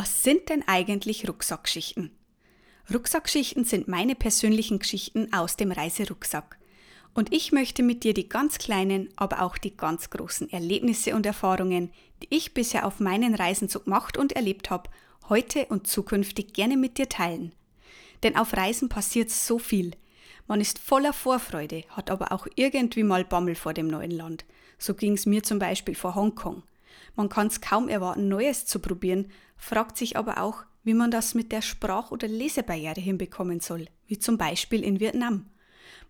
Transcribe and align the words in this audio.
Was 0.00 0.22
sind 0.22 0.48
denn 0.48 0.66
eigentlich 0.66 1.28
Rucksackschichten? 1.28 2.10
Rucksackschichten 2.90 3.66
sind 3.66 3.86
meine 3.86 4.14
persönlichen 4.14 4.78
Geschichten 4.78 5.30
aus 5.30 5.56
dem 5.56 5.72
Reiserucksack. 5.72 6.58
Und 7.12 7.34
ich 7.34 7.52
möchte 7.52 7.82
mit 7.82 8.02
dir 8.02 8.14
die 8.14 8.26
ganz 8.26 8.56
kleinen, 8.56 9.10
aber 9.16 9.42
auch 9.42 9.58
die 9.58 9.76
ganz 9.76 10.08
großen 10.08 10.48
Erlebnisse 10.48 11.14
und 11.14 11.26
Erfahrungen, 11.26 11.90
die 12.22 12.28
ich 12.30 12.54
bisher 12.54 12.86
auf 12.86 12.98
meinen 12.98 13.34
Reisen 13.34 13.68
so 13.68 13.80
gemacht 13.80 14.16
und 14.16 14.32
erlebt 14.32 14.70
habe, 14.70 14.88
heute 15.28 15.66
und 15.66 15.86
zukünftig 15.86 16.54
gerne 16.54 16.78
mit 16.78 16.96
dir 16.96 17.10
teilen. 17.10 17.52
Denn 18.22 18.38
auf 18.38 18.54
Reisen 18.54 18.88
passiert 18.88 19.28
so 19.28 19.58
viel. 19.58 19.90
Man 20.46 20.62
ist 20.62 20.78
voller 20.78 21.12
Vorfreude, 21.12 21.84
hat 21.90 22.10
aber 22.10 22.32
auch 22.32 22.46
irgendwie 22.54 23.02
mal 23.02 23.26
Bammel 23.26 23.54
vor 23.54 23.74
dem 23.74 23.88
neuen 23.88 24.12
Land. 24.12 24.46
So 24.78 24.94
ging 24.94 25.12
es 25.12 25.26
mir 25.26 25.42
zum 25.42 25.58
Beispiel 25.58 25.94
vor 25.94 26.14
Hongkong. 26.14 26.62
Man 27.16 27.28
kann 27.28 27.48
es 27.48 27.60
kaum 27.60 27.88
erwarten, 27.88 28.28
Neues 28.28 28.64
zu 28.64 28.78
probieren, 28.78 29.30
fragt 29.60 29.96
sich 29.96 30.16
aber 30.16 30.42
auch, 30.42 30.64
wie 30.82 30.94
man 30.94 31.10
das 31.10 31.34
mit 31.34 31.52
der 31.52 31.62
Sprach- 31.62 32.10
oder 32.10 32.26
Lesebarriere 32.26 33.00
hinbekommen 33.00 33.60
soll, 33.60 33.86
wie 34.06 34.18
zum 34.18 34.38
Beispiel 34.38 34.82
in 34.82 34.98
Vietnam. 34.98 35.46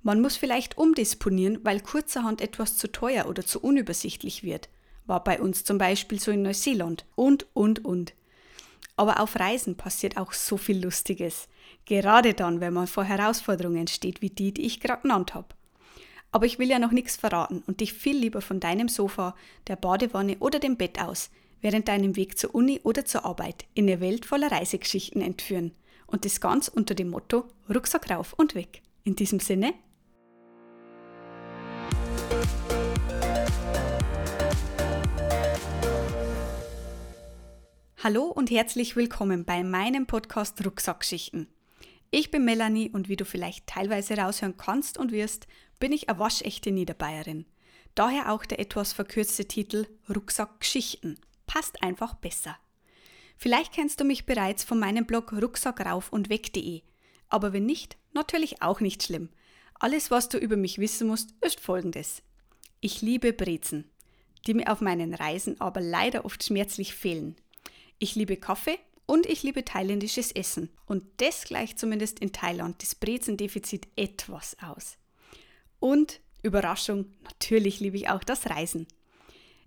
Man 0.03 0.21
muss 0.21 0.37
vielleicht 0.37 0.79
umdisponieren, 0.79 1.59
weil 1.63 1.81
kurzerhand 1.81 2.41
etwas 2.41 2.77
zu 2.77 2.91
teuer 2.91 3.27
oder 3.27 3.45
zu 3.45 3.61
unübersichtlich 3.61 4.45
wird. 4.45 4.69
War 5.07 5.23
bei 5.25 5.41
uns 5.41 5.65
zum 5.65 5.77
Beispiel 5.77 6.21
so 6.21 6.31
in 6.31 6.43
Neuseeland 6.43 7.05
und, 7.17 7.47
und, 7.53 7.85
und. 7.85 8.15
Aber 8.97 9.21
auf 9.21 9.39
Reisen 9.39 9.77
passiert 9.77 10.17
auch 10.17 10.33
so 10.33 10.57
viel 10.57 10.83
Lustiges. 10.83 11.49
Gerade 11.85 12.35
dann, 12.35 12.61
wenn 12.61 12.73
man 12.73 12.87
vor 12.87 13.05
Herausforderungen 13.05 13.89
steht, 13.89 14.23
wie 14.23 14.31
die, 14.31 14.55
die 14.55 14.67
ich 14.67 14.81
gerade 14.81 15.03
genannt 15.03 15.35
habe. 15.35 15.49
Aber 16.33 16.47
ich 16.47 16.59
will 16.59 16.69
ja 16.69 16.79
noch 16.79 16.93
nichts 16.93 17.17
verraten 17.17 17.65
und 17.67 17.81
dich 17.81 17.93
viel 17.93 18.17
lieber 18.17 18.41
von 18.41 18.61
deinem 18.61 18.89
Sofa, 18.89 19.35
der 19.67 19.77
Badewanne 19.77 20.37
oder 20.39 20.61
dem 20.61 20.77
Bett 20.77 21.01
aus 21.01 21.31
während 21.61 21.89
deinem 21.89 22.17
Weg 22.17 22.39
zur 22.39 22.55
Uni 22.55 22.81
oder 22.83 23.05
zur 23.05 23.25
Arbeit 23.25 23.67
in 23.75 23.89
eine 23.89 24.01
Welt 24.01 24.25
voller 24.25 24.51
Reisegeschichten 24.51 25.23
entführen. 25.23 25.73
Und 26.07 26.25
das 26.25 26.41
ganz 26.41 26.69
unter 26.69 26.95
dem 26.95 27.11
Motto 27.11 27.45
Rucksack 27.73 28.11
rauf 28.11 28.33
und 28.33 28.55
weg. 28.55 28.83
In 29.05 29.17
diesem 29.17 29.41
Sinne. 29.41 29.75
Hallo 38.03 38.25
und 38.25 38.51
herzlich 38.51 38.97
willkommen 38.97 39.45
bei 39.45 39.63
meinem 39.63 40.07
Podcast 40.07 40.65
Rucksackschichten. 40.65 41.49
Ich 42.11 42.31
bin 42.31 42.45
Melanie 42.45 42.91
und 42.91 43.09
wie 43.09 43.17
du 43.17 43.25
vielleicht 43.25 43.67
teilweise 43.67 44.17
raushören 44.17 44.57
kannst 44.57 44.99
und 44.99 45.13
wirst, 45.13 45.47
bin 45.79 45.93
ich 45.93 46.09
eine 46.09 46.19
waschechte 46.19 46.73
Niederbayerin. 46.73 47.45
Daher 47.95 48.33
auch 48.33 48.47
der 48.47 48.59
etwas 48.59 48.93
verkürzte 48.93 49.47
Titel 49.47 49.87
Rucksackgeschichten 50.09 51.19
passt 51.51 51.83
einfach 51.83 52.15
besser. 52.15 52.57
Vielleicht 53.37 53.73
kennst 53.73 53.99
du 53.99 54.05
mich 54.05 54.25
bereits 54.25 54.63
von 54.63 54.79
meinem 54.79 55.05
Blog 55.05 55.33
rucksackrauf 55.33 56.13
und 56.13 56.29
weg.de. 56.29 56.83
Aber 57.29 57.53
wenn 57.53 57.67
nicht, 57.67 57.97
natürlich 58.13 58.63
auch 58.63 58.79
nicht 58.79 59.03
schlimm. 59.03 59.31
Alles, 59.75 60.13
was 60.13 60.29
du 60.29 60.39
über 60.39 60.57
mich 60.57 60.79
wissen 60.79 61.09
musst, 61.09 61.35
ist 61.41 61.59
folgendes. 61.59 62.23
Ich 62.81 63.03
liebe 63.03 63.33
Brezen, 63.33 63.91
die 64.47 64.55
mir 64.55 64.71
auf 64.71 64.81
meinen 64.81 65.13
Reisen 65.13 65.61
aber 65.61 65.81
leider 65.81 66.25
oft 66.25 66.45
schmerzlich 66.45 66.95
fehlen. 66.95 67.35
Ich 67.99 68.15
liebe 68.15 68.37
Kaffee 68.37 68.79
und 69.07 69.27
ich 69.27 69.43
liebe 69.43 69.65
thailändisches 69.65 70.31
Essen. 70.31 70.71
Und 70.87 71.03
das 71.17 71.43
gleicht 71.43 71.81
zumindest 71.81 72.21
in 72.21 72.33
Thailand 72.33 72.81
das 72.81 72.95
Brezendefizit 72.95 73.89
etwas 73.97 74.57
aus. 74.63 74.99
Und, 75.81 76.21
Überraschung, 76.45 77.07
natürlich 77.25 77.81
liebe 77.81 77.97
ich 77.97 78.09
auch 78.09 78.23
das 78.23 78.49
Reisen. 78.49 78.87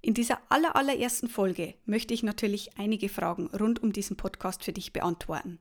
In 0.05 0.13
dieser 0.13 0.41
allerallerersten 0.49 1.29
Folge 1.29 1.75
möchte 1.85 2.13
ich 2.13 2.23
natürlich 2.23 2.77
einige 2.77 3.07
Fragen 3.07 3.47
rund 3.47 3.81
um 3.81 3.93
diesen 3.93 4.17
Podcast 4.17 4.61
für 4.61 4.73
dich 4.73 4.91
beantworten. 4.91 5.59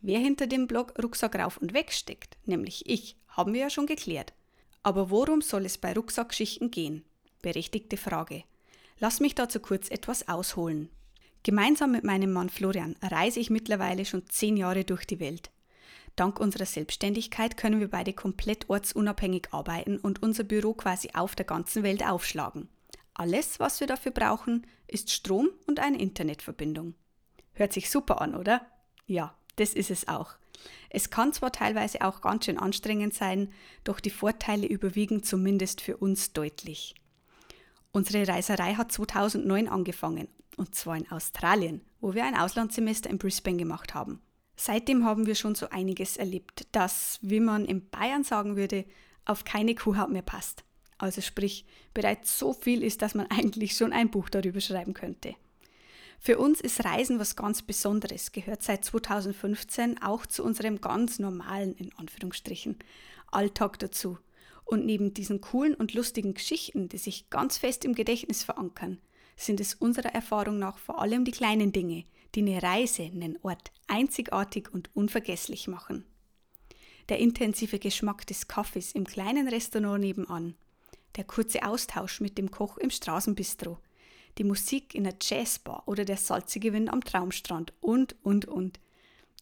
Wer 0.00 0.18
hinter 0.18 0.46
dem 0.46 0.66
Blog 0.66 0.94
Rucksack 1.02 1.38
rauf 1.38 1.58
und 1.58 1.74
weg 1.74 1.92
steckt, 1.92 2.38
nämlich 2.46 2.84
ich, 2.86 3.16
haben 3.28 3.52
wir 3.52 3.60
ja 3.60 3.68
schon 3.68 3.84
geklärt. 3.84 4.32
Aber 4.82 5.10
worum 5.10 5.42
soll 5.42 5.66
es 5.66 5.76
bei 5.76 5.92
Rucksackschichten 5.92 6.70
gehen? 6.70 7.04
Berechtigte 7.42 7.98
Frage. 7.98 8.44
Lass 8.98 9.20
mich 9.20 9.34
dazu 9.34 9.60
kurz 9.60 9.90
etwas 9.90 10.26
ausholen. 10.26 10.88
Gemeinsam 11.42 11.92
mit 11.92 12.02
meinem 12.02 12.32
Mann 12.32 12.48
Florian 12.48 12.96
reise 13.02 13.40
ich 13.40 13.50
mittlerweile 13.50 14.06
schon 14.06 14.26
zehn 14.30 14.56
Jahre 14.56 14.84
durch 14.84 15.04
die 15.04 15.20
Welt. 15.20 15.50
Dank 16.16 16.40
unserer 16.40 16.64
Selbstständigkeit 16.64 17.58
können 17.58 17.80
wir 17.80 17.90
beide 17.90 18.14
komplett 18.14 18.70
ortsunabhängig 18.70 19.48
arbeiten 19.50 19.98
und 19.98 20.22
unser 20.22 20.44
Büro 20.44 20.72
quasi 20.72 21.10
auf 21.12 21.36
der 21.36 21.44
ganzen 21.44 21.82
Welt 21.82 22.02
aufschlagen. 22.02 22.70
Alles, 23.18 23.58
was 23.58 23.80
wir 23.80 23.86
dafür 23.86 24.12
brauchen, 24.12 24.66
ist 24.86 25.10
Strom 25.10 25.48
und 25.66 25.80
eine 25.80 25.98
Internetverbindung. 25.98 26.94
Hört 27.54 27.72
sich 27.72 27.88
super 27.88 28.20
an, 28.20 28.34
oder? 28.34 28.66
Ja, 29.06 29.34
das 29.56 29.72
ist 29.72 29.90
es 29.90 30.06
auch. 30.06 30.34
Es 30.90 31.08
kann 31.08 31.32
zwar 31.32 31.50
teilweise 31.50 32.02
auch 32.02 32.20
ganz 32.20 32.44
schön 32.44 32.58
anstrengend 32.58 33.14
sein, 33.14 33.52
doch 33.84 34.00
die 34.00 34.10
Vorteile 34.10 34.66
überwiegen 34.66 35.22
zumindest 35.22 35.80
für 35.80 35.96
uns 35.96 36.34
deutlich. 36.34 36.94
Unsere 37.90 38.28
Reiserei 38.28 38.74
hat 38.74 38.92
2009 38.92 39.66
angefangen, 39.66 40.28
und 40.58 40.74
zwar 40.74 40.98
in 40.98 41.10
Australien, 41.10 41.80
wo 42.00 42.12
wir 42.12 42.26
ein 42.26 42.36
Auslandssemester 42.36 43.08
in 43.08 43.16
Brisbane 43.16 43.56
gemacht 43.56 43.94
haben. 43.94 44.20
Seitdem 44.56 45.06
haben 45.06 45.24
wir 45.24 45.36
schon 45.36 45.54
so 45.54 45.70
einiges 45.70 46.18
erlebt, 46.18 46.66
das, 46.72 47.18
wie 47.22 47.40
man 47.40 47.64
in 47.64 47.88
Bayern 47.88 48.24
sagen 48.24 48.56
würde, 48.56 48.84
auf 49.24 49.44
keine 49.44 49.74
Kuhhaut 49.74 50.10
mehr 50.10 50.22
passt. 50.22 50.64
Also 50.98 51.20
sprich, 51.20 51.64
bereits 51.94 52.38
so 52.38 52.52
viel 52.52 52.82
ist, 52.82 53.02
dass 53.02 53.14
man 53.14 53.26
eigentlich 53.30 53.76
schon 53.76 53.92
ein 53.92 54.10
Buch 54.10 54.28
darüber 54.28 54.60
schreiben 54.60 54.94
könnte. 54.94 55.34
Für 56.18 56.38
uns 56.38 56.60
ist 56.60 56.84
Reisen 56.84 57.18
was 57.18 57.36
ganz 57.36 57.62
Besonderes, 57.62 58.32
gehört 58.32 58.62
seit 58.62 58.84
2015 58.84 60.02
auch 60.02 60.26
zu 60.26 60.42
unserem 60.42 60.80
ganz 60.80 61.18
normalen, 61.18 61.74
in 61.76 61.92
Anführungsstrichen, 61.96 62.76
Alltag 63.30 63.78
dazu. 63.78 64.18
Und 64.64 64.84
neben 64.84 65.14
diesen 65.14 65.40
coolen 65.40 65.74
und 65.74 65.94
lustigen 65.94 66.34
Geschichten, 66.34 66.88
die 66.88 66.98
sich 66.98 67.30
ganz 67.30 67.58
fest 67.58 67.84
im 67.84 67.94
Gedächtnis 67.94 68.42
verankern, 68.42 68.98
sind 69.36 69.60
es 69.60 69.74
unserer 69.74 70.14
Erfahrung 70.14 70.58
nach 70.58 70.78
vor 70.78 71.00
allem 71.00 71.24
die 71.24 71.32
kleinen 71.32 71.70
Dinge, 71.70 72.04
die 72.34 72.40
eine 72.40 72.62
Reise, 72.62 73.04
einen 73.04 73.38
Ort 73.42 73.70
einzigartig 73.86 74.72
und 74.72 74.90
unvergesslich 74.94 75.68
machen. 75.68 76.04
Der 77.08 77.18
intensive 77.18 77.78
Geschmack 77.78 78.26
des 78.26 78.48
Kaffees 78.48 78.92
im 78.92 79.04
kleinen 79.04 79.46
Restaurant 79.46 80.00
nebenan, 80.00 80.56
der 81.16 81.24
kurze 81.24 81.66
Austausch 81.66 82.20
mit 82.20 82.38
dem 82.38 82.50
Koch 82.50 82.78
im 82.78 82.90
Straßenbistro, 82.90 83.78
die 84.38 84.44
Musik 84.44 84.94
in 84.94 85.04
der 85.04 85.16
Jazzbar 85.20 85.82
oder 85.86 86.04
der 86.04 86.16
salzige 86.16 86.72
Wind 86.72 86.92
am 86.92 87.02
Traumstrand 87.02 87.72
und, 87.80 88.16
und, 88.22 88.46
und. 88.46 88.80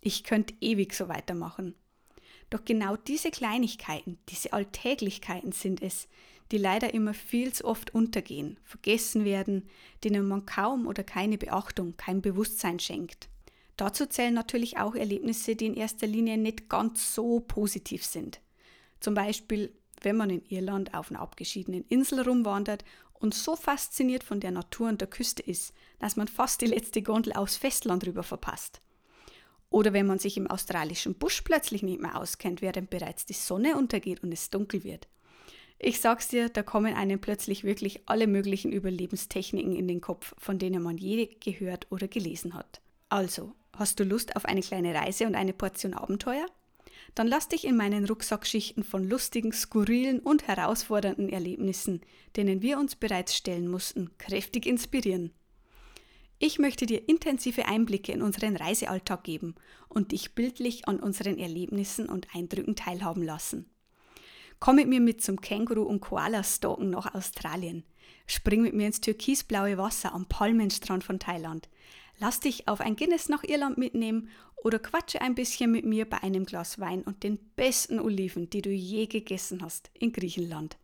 Ich 0.00 0.24
könnte 0.24 0.54
ewig 0.60 0.94
so 0.94 1.08
weitermachen. 1.08 1.74
Doch 2.50 2.64
genau 2.64 2.96
diese 2.96 3.30
Kleinigkeiten, 3.30 4.18
diese 4.28 4.52
Alltäglichkeiten 4.52 5.52
sind 5.52 5.82
es, 5.82 6.08
die 6.52 6.58
leider 6.58 6.92
immer 6.94 7.14
viel 7.14 7.52
zu 7.52 7.64
oft 7.64 7.94
untergehen, 7.94 8.60
vergessen 8.64 9.24
werden, 9.24 9.68
denen 10.04 10.28
man 10.28 10.46
kaum 10.46 10.86
oder 10.86 11.02
keine 11.02 11.38
Beachtung, 11.38 11.96
kein 11.96 12.20
Bewusstsein 12.20 12.78
schenkt. 12.78 13.28
Dazu 13.76 14.06
zählen 14.06 14.34
natürlich 14.34 14.76
auch 14.76 14.94
Erlebnisse, 14.94 15.56
die 15.56 15.66
in 15.66 15.74
erster 15.74 16.06
Linie 16.06 16.38
nicht 16.38 16.68
ganz 16.68 17.14
so 17.14 17.40
positiv 17.40 18.04
sind. 18.04 18.40
Zum 19.00 19.14
Beispiel 19.14 19.72
wenn 20.04 20.16
man 20.16 20.30
in 20.30 20.44
Irland 20.48 20.94
auf 20.94 21.10
einer 21.10 21.20
abgeschiedenen 21.20 21.84
Insel 21.88 22.20
rumwandert 22.20 22.84
und 23.14 23.34
so 23.34 23.56
fasziniert 23.56 24.22
von 24.24 24.40
der 24.40 24.50
Natur 24.50 24.88
und 24.88 25.00
der 25.00 25.08
Küste 25.08 25.42
ist, 25.42 25.72
dass 25.98 26.16
man 26.16 26.28
fast 26.28 26.60
die 26.60 26.66
letzte 26.66 27.02
Gondel 27.02 27.32
aufs 27.32 27.56
Festland 27.56 28.06
rüber 28.06 28.22
verpasst. 28.22 28.80
Oder 29.70 29.92
wenn 29.92 30.06
man 30.06 30.18
sich 30.18 30.36
im 30.36 30.46
australischen 30.46 31.14
Busch 31.14 31.42
plötzlich 31.42 31.82
nicht 31.82 32.00
mehr 32.00 32.16
auskennt, 32.16 32.62
während 32.62 32.90
bereits 32.90 33.26
die 33.26 33.32
Sonne 33.32 33.76
untergeht 33.76 34.22
und 34.22 34.30
es 34.30 34.50
dunkel 34.50 34.84
wird. 34.84 35.08
Ich 35.78 36.00
sag's 36.00 36.28
dir, 36.28 36.48
da 36.48 36.62
kommen 36.62 36.94
einem 36.94 37.20
plötzlich 37.20 37.64
wirklich 37.64 38.02
alle 38.06 38.26
möglichen 38.26 38.72
Überlebenstechniken 38.72 39.74
in 39.74 39.88
den 39.88 40.00
Kopf, 40.00 40.34
von 40.38 40.58
denen 40.58 40.82
man 40.82 40.96
je 40.96 41.26
gehört 41.40 41.86
oder 41.90 42.08
gelesen 42.08 42.54
hat. 42.54 42.80
Also, 43.08 43.52
hast 43.72 43.98
du 43.98 44.04
Lust 44.04 44.36
auf 44.36 44.44
eine 44.44 44.60
kleine 44.60 44.94
Reise 44.94 45.26
und 45.26 45.34
eine 45.34 45.52
Portion 45.52 45.94
Abenteuer? 45.94 46.46
Dann 47.14 47.28
lass 47.28 47.48
dich 47.48 47.64
in 47.64 47.76
meinen 47.76 48.04
Rucksackschichten 48.06 48.82
von 48.82 49.08
lustigen, 49.08 49.52
skurrilen 49.52 50.20
und 50.20 50.46
herausfordernden 50.46 51.28
Erlebnissen, 51.28 52.00
denen 52.36 52.62
wir 52.62 52.78
uns 52.78 52.96
bereits 52.96 53.36
stellen 53.36 53.68
mussten, 53.68 54.10
kräftig 54.18 54.66
inspirieren. 54.66 55.32
Ich 56.38 56.58
möchte 56.58 56.86
dir 56.86 57.08
intensive 57.08 57.66
Einblicke 57.66 58.12
in 58.12 58.20
unseren 58.20 58.56
Reisealltag 58.56 59.22
geben 59.22 59.54
und 59.88 60.12
dich 60.12 60.34
bildlich 60.34 60.88
an 60.88 60.98
unseren 60.98 61.38
Erlebnissen 61.38 62.08
und 62.08 62.26
Eindrücken 62.34 62.74
teilhaben 62.74 63.22
lassen. 63.22 63.70
Komm 64.58 64.76
mit 64.76 64.88
mir 64.88 65.00
mit 65.00 65.22
zum 65.22 65.40
Känguru- 65.40 65.84
und 65.84 66.00
Koala-Stalken 66.00 66.90
nach 66.90 67.14
Australien. 67.14 67.84
Spring 68.26 68.62
mit 68.62 68.74
mir 68.74 68.86
ins 68.86 69.00
türkisblaue 69.00 69.78
Wasser 69.78 70.12
am 70.14 70.26
Palmenstrand 70.26 71.04
von 71.04 71.18
Thailand. 71.18 71.68
Lass 72.18 72.40
dich 72.40 72.68
auf 72.68 72.80
ein 72.80 72.96
Guinness 72.96 73.28
nach 73.28 73.44
Irland 73.44 73.78
mitnehmen 73.78 74.28
oder 74.56 74.78
quatsche 74.78 75.20
ein 75.20 75.34
bisschen 75.34 75.70
mit 75.70 75.84
mir 75.84 76.08
bei 76.08 76.22
einem 76.22 76.46
Glas 76.46 76.78
Wein 76.78 77.02
und 77.02 77.22
den 77.22 77.38
besten 77.56 78.00
Oliven, 78.00 78.48
die 78.50 78.62
du 78.62 78.70
je 78.70 79.06
gegessen 79.06 79.62
hast 79.62 79.90
in 79.94 80.12
Griechenland. 80.12 80.78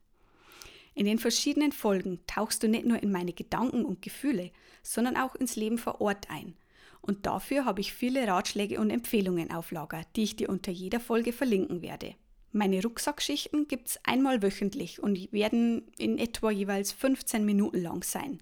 In 0.94 1.06
den 1.06 1.18
verschiedenen 1.18 1.72
Folgen 1.72 2.20
tauchst 2.26 2.62
du 2.62 2.68
nicht 2.68 2.84
nur 2.84 3.02
in 3.02 3.12
meine 3.12 3.32
Gedanken 3.32 3.84
und 3.84 4.02
Gefühle, 4.02 4.50
sondern 4.82 5.16
auch 5.16 5.34
ins 5.34 5.56
Leben 5.56 5.78
vor 5.78 6.00
Ort 6.00 6.28
ein. 6.30 6.54
Und 7.00 7.26
dafür 7.26 7.64
habe 7.64 7.80
ich 7.80 7.94
viele 7.94 8.26
Ratschläge 8.26 8.78
und 8.78 8.90
Empfehlungen 8.90 9.50
auf 9.50 9.70
Lager, 9.70 10.02
die 10.16 10.24
ich 10.24 10.36
dir 10.36 10.50
unter 10.50 10.70
jeder 10.70 11.00
Folge 11.00 11.32
verlinken 11.32 11.80
werde. 11.80 12.14
Meine 12.52 12.82
Rucksackschichten 12.82 13.68
gibt 13.68 13.88
es 13.88 14.00
einmal 14.04 14.42
wöchentlich 14.42 15.00
und 15.02 15.32
werden 15.32 15.90
in 15.96 16.18
etwa 16.18 16.50
jeweils 16.50 16.92
15 16.92 17.44
Minuten 17.44 17.80
lang 17.80 18.02
sein. 18.02 18.38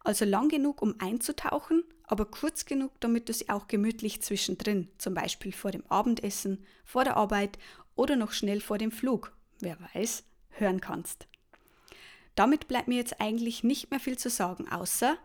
Also 0.00 0.24
lang 0.24 0.48
genug, 0.48 0.82
um 0.82 0.94
einzutauchen, 1.00 1.82
aber 2.06 2.24
kurz 2.26 2.64
genug, 2.64 2.92
damit 3.00 3.28
du 3.28 3.32
sie 3.32 3.48
auch 3.48 3.66
gemütlich 3.66 4.22
zwischendrin, 4.22 4.88
zum 4.98 5.14
Beispiel 5.14 5.52
vor 5.52 5.70
dem 5.70 5.86
Abendessen, 5.86 6.64
vor 6.84 7.04
der 7.04 7.16
Arbeit 7.16 7.58
oder 7.94 8.16
noch 8.16 8.32
schnell 8.32 8.60
vor 8.60 8.78
dem 8.78 8.92
Flug, 8.92 9.32
wer 9.60 9.76
weiß, 9.94 10.24
hören 10.50 10.80
kannst. 10.80 11.26
Damit 12.34 12.68
bleibt 12.68 12.88
mir 12.88 12.96
jetzt 12.96 13.20
eigentlich 13.20 13.64
nicht 13.64 13.90
mehr 13.90 14.00
viel 14.00 14.18
zu 14.18 14.30
sagen, 14.30 14.68
außer 14.68 15.16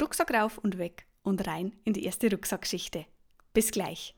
Rucksack 0.00 0.32
rauf 0.32 0.58
und 0.58 0.78
weg 0.78 1.06
und 1.22 1.46
rein 1.46 1.72
in 1.84 1.92
die 1.92 2.04
erste 2.04 2.30
Rucksackschichte. 2.30 3.06
Bis 3.52 3.70
gleich. 3.70 4.14